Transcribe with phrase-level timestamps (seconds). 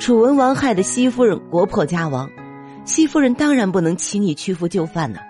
[0.00, 2.28] 楚文王害得西夫人国破家亡，
[2.86, 5.20] 西夫人当然不能轻易屈服就范呐。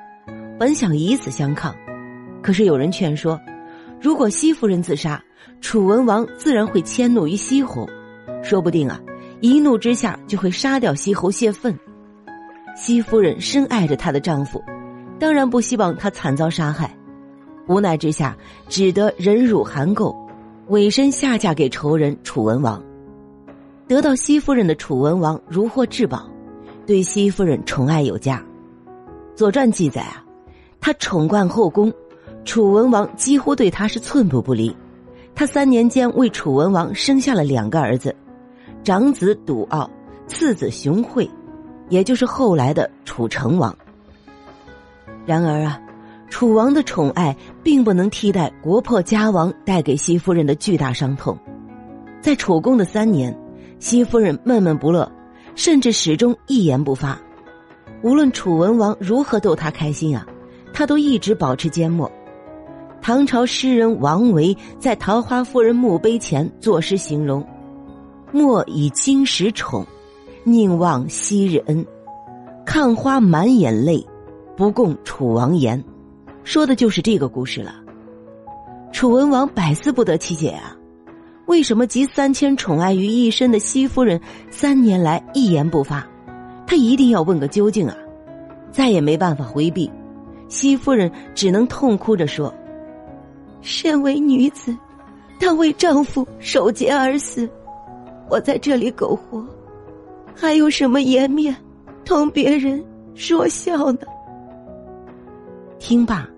[0.60, 1.74] 本想以死相抗，
[2.40, 3.38] 可是有人劝说，
[4.00, 5.20] 如果西夫人自杀，
[5.60, 7.84] 楚文王自然会迁怒于西侯，
[8.44, 9.00] 说不定啊，
[9.40, 11.76] 一怒之下就会杀掉西侯泄愤。
[12.76, 14.62] 西夫人深爱着她的丈夫，
[15.18, 16.96] 当然不希望他惨遭杀害。
[17.66, 18.36] 无奈之下，
[18.68, 20.16] 只得忍辱含垢，
[20.68, 22.80] 委身下嫁给仇人楚文王。
[23.90, 26.30] 得到西夫人的楚文王如获至宝，
[26.86, 28.38] 对西夫人宠爱有加。
[29.34, 30.24] 《左传》记载啊，
[30.80, 31.92] 他宠冠后宫，
[32.44, 34.72] 楚文王几乎对他是寸步不离。
[35.34, 38.14] 他三年间为楚文王生下了两个儿子，
[38.84, 39.90] 长子笃傲，
[40.28, 41.28] 次子熊惠，
[41.88, 43.76] 也就是后来的楚成王。
[45.26, 45.80] 然而啊。
[46.28, 51.36] 楚王的宠爱并不能替代国破家亡带给西夫人的巨大伤痛，
[52.20, 53.36] 在楚宫的三年，
[53.80, 55.10] 西夫人闷闷不乐，
[55.56, 57.18] 甚至始终一言不发。
[58.02, 60.26] 无论楚文王如何逗她开心啊，
[60.72, 62.10] 她都一直保持缄默。
[63.00, 67.44] 唐朝诗人王维在桃花夫人墓碑前作诗形容
[68.30, 69.86] ：“莫以今时宠，
[70.44, 71.84] 宁忘昔日恩。
[72.66, 74.06] 看花满眼泪，
[74.54, 75.82] 不共楚王言。”
[76.44, 77.76] 说的就是这个故事了。
[78.92, 80.76] 楚文王百思不得其解啊，
[81.50, 84.20] 为什么集三千宠爱于一身的西夫人
[84.52, 86.06] 三年来一言不发？
[86.64, 87.96] 他一定要问个究竟啊！
[88.70, 89.90] 再也没办法回避，
[90.46, 92.54] 西夫人只能痛哭着说
[93.62, 94.72] ：“身为女子，
[95.40, 97.50] 她为丈夫守节而死，
[98.28, 99.44] 我在这里苟活，
[100.32, 101.56] 还有什么颜面
[102.04, 102.80] 同别人
[103.16, 104.02] 说笑呢？”
[105.80, 106.28] 听罢，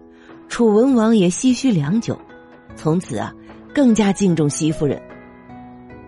[0.48, 2.18] 楚文王也唏嘘良久，
[2.76, 3.30] 从此啊，
[3.74, 5.00] 更加敬重西夫人。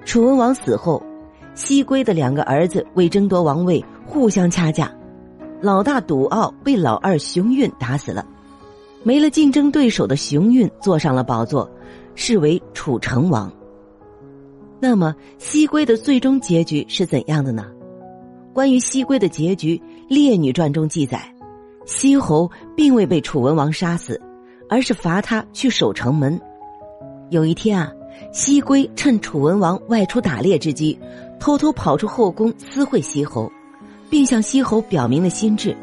[0.04, 1.02] 楚文王死后，
[1.54, 4.92] 西归的两个儿子为争夺王位互相掐架，
[5.60, 8.26] 老大赌傲被老二熊运打死了，
[9.02, 11.70] 没了竞争对手的熊运坐上了宝座，
[12.14, 13.50] 是为楚成王。
[14.80, 17.66] 那么西归的最终结局是怎样的呢？
[18.52, 19.76] 关于西归的结局，
[20.08, 21.20] 《列女传》中记载。
[21.86, 24.20] 西侯并未被楚文王杀死，
[24.68, 26.40] 而是罚他去守城门。
[27.30, 27.92] 有一天啊，
[28.32, 30.98] 西归趁楚文王外出打猎之机，
[31.40, 33.50] 偷偷跑出后宫私会西侯，
[34.08, 35.76] 并向西侯表明了心志：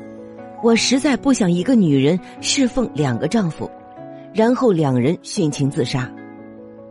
[0.64, 3.70] 我实在不想一个女人侍奉两个丈夫。
[4.34, 6.10] 然后两人殉情自杀。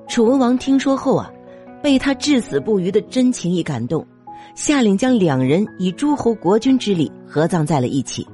[0.07, 1.33] 楚文王听说后啊，
[1.83, 4.07] 被他至死不渝的真情一感动，
[4.55, 8.27] 下令将两人以诸侯国君之礼合葬在了一起。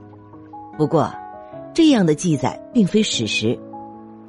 [0.76, 1.08] 不过，
[1.72, 3.56] 这样的记载并非史实。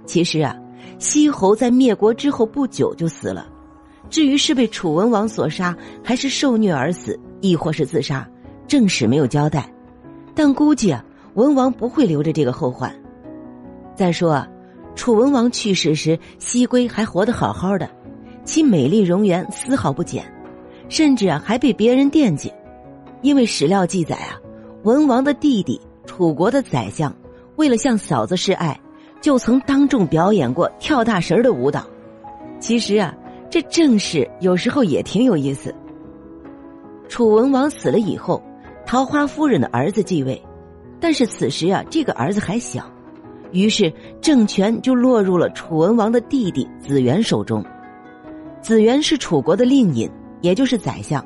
[0.05, 0.55] 其实啊，
[0.99, 3.47] 西侯在灭国之后不久就死了。
[4.09, 8.27] 至于是被楚文王所杀，还是受虐而死，亦或是自杀，
[8.67, 9.71] 正史没有交代。
[10.33, 11.03] 但估计啊，
[11.33, 12.93] 文王不会留着这个后患。
[13.95, 14.47] 再说啊，
[14.95, 17.89] 楚文王去世时，西归还活得好好的，
[18.45, 20.23] 其美丽容颜丝毫不减，
[20.89, 22.51] 甚至啊还被别人惦记。
[23.21, 24.39] 因为史料记载啊，
[24.83, 25.79] 文王的弟弟。
[26.05, 27.13] 楚国的宰相
[27.57, 28.79] 为了向嫂子示爱，
[29.27, 31.85] 就曾当众表演过跳大神的舞蹈。
[32.61, 33.13] 其实啊，
[33.49, 35.75] 这正是有时候也挺有意思。
[37.09, 38.41] 楚文王死了以后，
[38.85, 40.41] 桃花夫人的儿子继位，
[41.01, 42.89] 但是此时啊，这个儿子还小，
[43.51, 47.61] 于是政权就落入了楚文王的弟弟子元手中。
[48.61, 51.21] 子元是楚国的令尹，也就是宰相。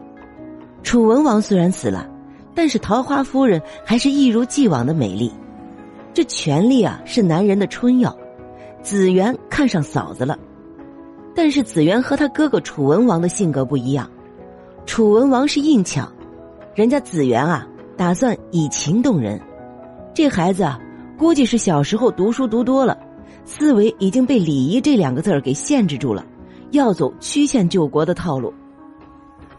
[0.82, 2.10] 楚文王虽然死了。
[2.56, 5.32] 但是桃花夫人还是一如既往的美丽，
[6.14, 8.16] 这权力啊是男人的春药。
[8.82, 10.38] 子元看上嫂子了，
[11.36, 14.10] 但是子元和他哥哥楚文王的性格不一样。
[14.86, 16.12] 楚文王是硬抢，
[16.74, 19.40] 人家子元啊打算以情动人。
[20.14, 20.80] 这孩子啊，
[21.18, 22.98] 估计是小时候读书读多了，
[23.46, 26.26] 思维已经被礼仪这两个字儿给限制住了，
[26.72, 28.54] 要走曲线救国的套路。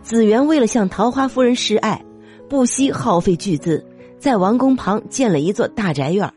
[0.03, 2.03] 子元为了向桃花夫人示爱。
[2.49, 3.83] 不惜耗费巨资，
[4.19, 6.31] 在王宫旁建了一座大宅院，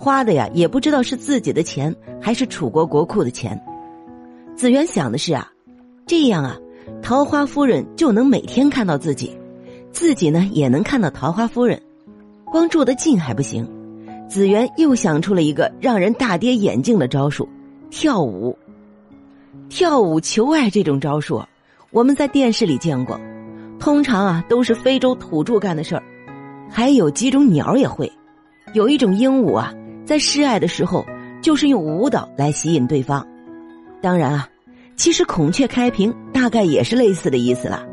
[0.00, 3.60] 花的呀也不知道是自己的钱还是楚国国库的钱。
[4.56, 5.52] 子元想的是啊，
[6.06, 6.56] 这样啊，
[7.02, 9.36] 桃花夫人就能每天看到自己，
[9.92, 11.78] 自己呢也能看到桃花夫人。
[12.46, 13.68] 光住得近还不行，
[14.26, 17.46] 子元又想出了一个让人大跌眼镜的招数——
[17.92, 18.56] 跳舞。
[19.68, 21.44] 跳舞求爱这种招数，
[21.90, 23.20] 我们在电视里见过。
[23.78, 26.02] 通常啊，都是非洲土著干的事儿，
[26.70, 28.10] 还有几种鸟也会。
[28.72, 29.74] 有一种鹦鹉啊，
[30.10, 31.06] 在示爱的时候，
[31.40, 33.24] 就是用舞蹈来吸引对方。
[34.02, 34.48] 当然啊，
[34.96, 37.86] 其实孔雀开屏大概也是类似的意思了。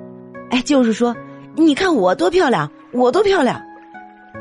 [0.50, 1.16] 哎，就是说，
[1.56, 3.62] 你看我多漂亮，我多漂亮。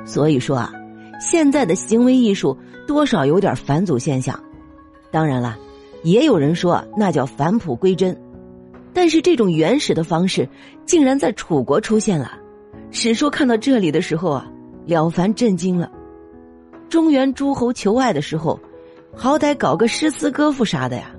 [0.07, 0.73] 所以说啊，
[1.21, 2.57] 现在的行为艺术
[2.87, 4.43] 多少有点返祖现象。
[5.11, 5.59] 当然了，
[6.03, 8.19] 也有人说那叫返璞归真。
[8.95, 10.49] 但是这种原始的方式
[10.87, 12.39] 竟然在楚国出现了。
[12.91, 14.51] 史书看到这里的时候啊，
[14.87, 15.91] 了凡震惊了。
[16.89, 18.59] 中原诸侯求爱的时候，
[19.15, 21.11] 好歹搞个诗词歌赋啥的呀。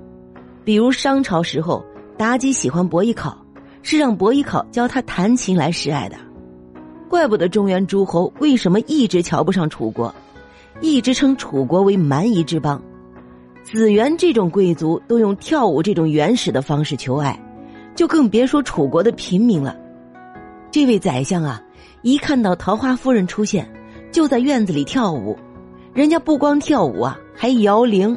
[0.64, 1.84] 比如商朝时候，
[2.16, 3.36] 妲己喜欢伯邑考，
[3.82, 6.16] 是让伯邑考教他弹琴来示爱的。
[7.08, 10.14] 怪不得中原诸侯为什么一直瞧不上楚国，
[10.80, 12.82] 一直称楚国为蛮夷之邦。
[13.62, 17.38] 子元这种贵族都用跳舞这种原始的方式求爱，
[17.94, 19.76] 就更别说楚国的平民了。
[20.70, 21.62] 这位宰相啊，
[22.02, 23.70] 一看到桃花夫人出现，
[24.10, 25.36] 就在院子里跳舞。
[25.92, 28.16] 人家不光跳舞啊，还摇铃。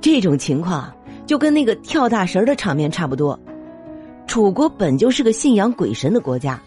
[0.00, 0.92] 这种情况
[1.26, 3.38] 就跟那个跳大神的场面差不多。
[4.26, 6.60] 楚国本就是个信仰鬼神的国家。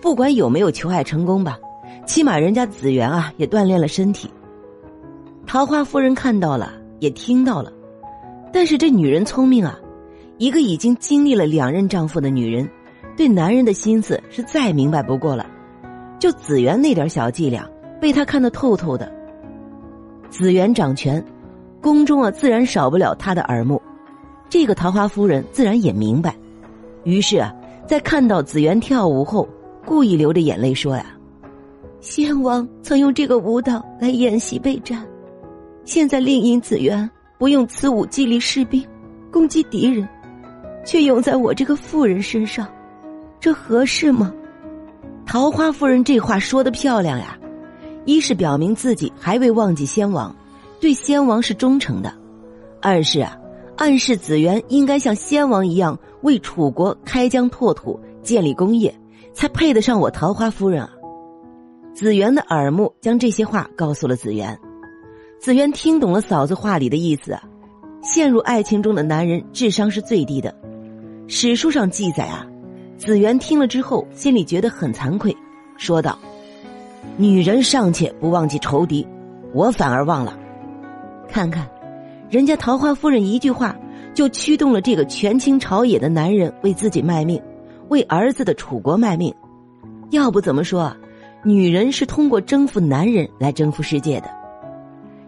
[0.00, 1.58] 不管有没有求爱成功吧，
[2.04, 4.30] 起码人家子元啊也锻炼了身体。
[5.46, 7.72] 桃花夫人看到了，也听到了，
[8.52, 9.78] 但是这女人聪明啊，
[10.38, 12.68] 一个已经经历了两任丈夫的女人，
[13.16, 15.46] 对男人的心思是再明白不过了。
[16.18, 17.68] 就子元那点小伎俩，
[18.00, 19.10] 被他看得透透的。
[20.30, 21.24] 子元掌权，
[21.80, 23.80] 宫中啊自然少不了他的耳目，
[24.48, 26.36] 这个桃花夫人自然也明白，
[27.04, 27.54] 于是啊，
[27.86, 29.48] 在看到子元跳舞后。
[29.88, 31.06] 故意流着眼泪说：“呀，
[32.00, 35.06] 先王曾用这个舞蹈来演习备战，
[35.84, 37.08] 现在另引子元
[37.38, 38.84] 不用此舞激励士兵，
[39.30, 40.08] 攻击敌人，
[40.84, 42.66] 却用在我这个妇人身上，
[43.38, 44.34] 这合适吗？”
[45.24, 47.38] 桃花夫人这话说的漂亮呀，
[48.06, 50.34] 一是表明自己还未忘记先王，
[50.80, 52.10] 对先王是忠诚的；
[52.80, 53.36] 二是啊，
[53.76, 58.94] 暗示子元应该像先王一样为楚国开疆拓土，建立功业。
[59.34, 60.90] 才配得上我桃花夫人啊！
[61.94, 64.58] 子元的耳目将这些话告诉了子元，
[65.38, 67.42] 子元听懂了嫂子话里的意思啊。
[68.02, 70.54] 陷入爱情中的男人智商是最低的。
[71.28, 72.46] 史书上记载啊，
[72.96, 75.36] 子元听了之后心里觉得很惭愧，
[75.76, 76.18] 说道
[77.16, 79.06] ：“女人尚且不忘记仇敌，
[79.52, 80.38] 我反而忘了。
[81.28, 81.68] 看看，
[82.30, 83.76] 人家桃花夫人一句话
[84.14, 87.40] 就驱动了这个权倾朝野的男人为自己卖命。”
[87.88, 89.32] 为儿子的楚国卖命，
[90.10, 90.92] 要不怎么说，
[91.44, 94.30] 女人是通过征服男人来征服世界的。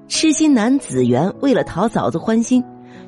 [0.08, 2.60] 痴心男子元为了讨嫂子欢心，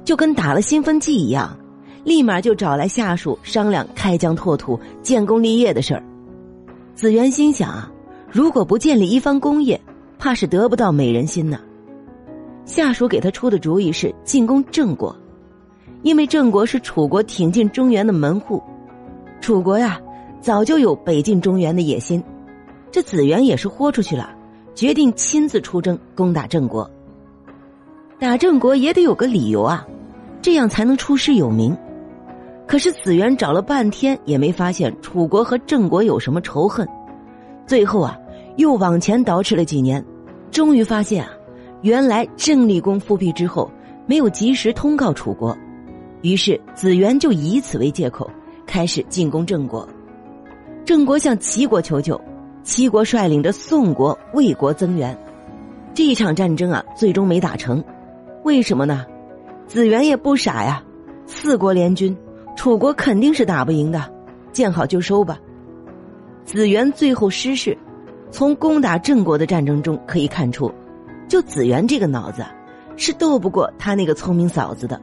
[0.05, 1.59] 就跟打了兴奋剂一样，
[2.05, 6.03] 立马就找来下属商量开疆拓土、建功立业的事儿。
[6.95, 7.91] 子元心想啊，
[8.33, 9.81] 如果不建立一番功业，
[10.19, 11.59] 怕是得不到美人心呢。
[12.65, 15.15] 下属给他出的主意是进攻郑国，
[16.03, 18.63] 因为郑国是楚国挺进中原的门户。
[19.41, 20.01] 楚国呀，
[20.41, 22.23] 早就有北进中原的野心，
[22.93, 24.31] 这子元也是豁出去了，
[24.75, 26.89] 决定亲自出征攻打郑国。
[28.21, 29.85] 打郑国也得有个理由啊，
[30.41, 31.77] 这样才能出师有名。
[32.69, 36.87] 可是子元找了半天也没发现楚国和郑国有什么仇恨，
[37.71, 38.19] 最后啊，
[38.57, 40.05] 又往前倒饬了几年，
[40.51, 41.31] 终于发现啊，
[41.83, 43.71] 原来郑立公复辟之后
[44.07, 45.57] 没有及时通告楚国，
[46.23, 48.29] 于是子元就以此为借口。
[48.67, 49.89] 开始进攻郑国，
[50.85, 52.21] 郑国向齐国求救，
[52.65, 55.17] 齐国率领着宋国、魏国增援。
[55.95, 57.81] 这一场战争啊，最终没打成，
[58.43, 59.07] 为什么呢？
[59.69, 60.83] 子元也不傻呀，
[61.25, 62.17] 四国联军，
[62.57, 64.13] 楚国肯定是打不赢的，
[64.53, 65.39] 见好就收吧。
[66.51, 67.79] 子元最后失势，
[68.33, 70.69] 从攻打郑国的战争中可以看出，
[71.29, 72.45] 就子元这个脑子，
[72.97, 75.01] 是斗不过他那个聪明嫂子的。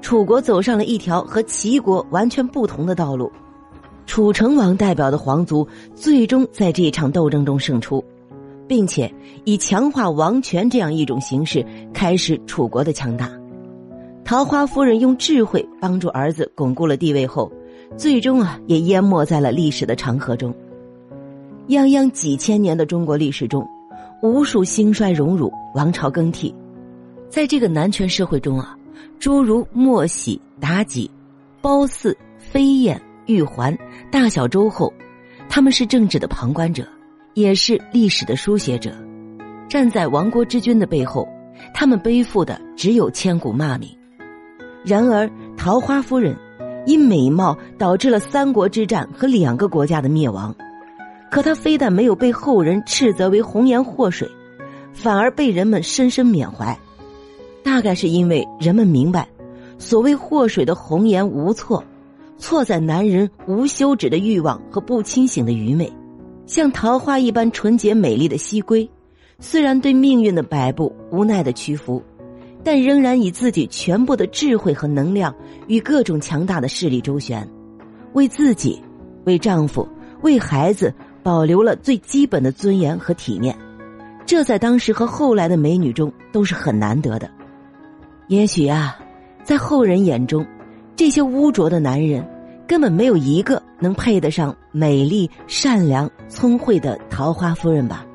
[0.00, 3.32] 楚国走上了一条和齐国完全不同的道路，
[4.06, 8.04] 楚成王代表的皇族最终在这场斗争中胜出，
[8.68, 13.28] 并且以强化王权这样一种形式开始楚国的强大。
[14.24, 17.50] 桃花夫人用智慧帮助儿子巩固了地位后，
[17.96, 20.54] 最终啊也淹没在了历史的长河中。
[21.68, 23.66] 泱泱几千年的中国历史中，
[24.22, 26.54] 无数兴衰荣辱、王朝更替，
[27.28, 28.76] 在这个男权社会中啊。
[29.20, 31.10] 诸如莫喜、妲己、
[31.62, 33.74] 褒姒、飞燕、玉环、
[34.10, 34.92] 大小周后，
[35.48, 36.86] 他们是政治的旁观者，
[37.32, 38.92] 也是历史的书写者。
[39.66, 41.26] 站在亡国之君的背后，
[41.72, 43.88] 他们背负的只有千古骂名。
[44.84, 46.36] 然而，桃花夫人
[46.86, 50.54] 因美貌导致了三国之战和两个国家的灭亡，
[51.30, 54.28] 可他非但没有被后人斥责为红颜祸水，
[54.92, 56.78] 反而被人们深深缅怀。
[57.62, 59.26] 大概是因为人们明白，
[59.78, 61.82] 所谓祸水的红颜无错，
[62.36, 65.90] 错在男人无休止的欲望和不清醒的愚昧。
[66.46, 68.86] 像桃花一般纯洁美丽的西归，
[69.38, 72.02] 虽然对命运的摆布无奈的屈服，
[72.64, 75.32] 但仍然以自己全部的智慧和能量
[75.66, 77.46] 与各种强大的势力周旋，
[78.14, 78.82] 为自己、
[79.24, 79.86] 为丈夫、
[80.22, 80.92] 为孩子
[81.22, 83.54] 保留了最基本的尊严和体面。
[84.24, 87.30] 这在当时和后来的美女中都是很难得的。
[88.28, 88.96] 也许啊，
[89.42, 90.44] 在后人眼中，
[90.96, 92.26] 这些污浊的男人
[92.66, 98.06] 根本没有一个能配得上美丽、善良、聪慧的桃花夫人吧。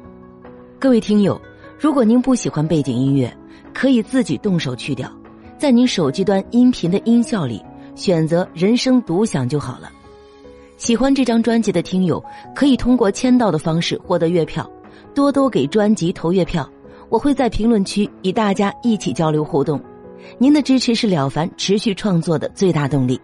[0.79, 1.39] 各位听友，
[1.77, 3.31] 如果您不喜欢背景音乐，
[3.79, 5.09] 可以自己动手去掉，
[5.57, 7.63] 在您手机端音频的音效里
[7.95, 9.89] 选择“人声独享”就好了。
[10.75, 12.21] 喜欢这张专辑的听友，
[12.53, 14.69] 可以通过签到的方式获得月票。
[15.15, 16.69] 多多给专辑投月票，
[17.07, 19.81] 我会在评论区与大家一起交流互动。
[20.37, 23.17] 您的支持是了凡持续创作的最大动力。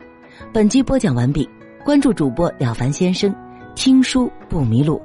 [0.53, 1.49] 本集播讲完毕，
[1.83, 3.35] 关注主播了凡先生，
[3.75, 5.01] 听书不迷路。